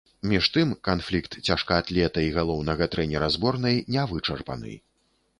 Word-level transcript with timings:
Між 0.29 0.45
тым 0.53 0.69
канфлікт 0.87 1.35
цяжкаатлета 1.49 2.23
і 2.27 2.31
галоўнага 2.37 2.87
трэнера 2.95 3.27
зборнай 3.35 3.77
не 3.97 4.07
вычарпаны. 4.15 4.73